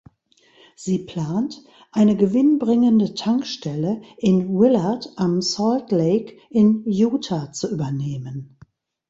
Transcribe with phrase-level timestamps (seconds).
[0.75, 8.57] Sie plant, eine gewinnbringende Tankstelle in Willard am Salt Lake in Utah zu übernehmen.